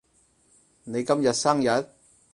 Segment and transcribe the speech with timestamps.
[0.83, 1.85] 你今日生日？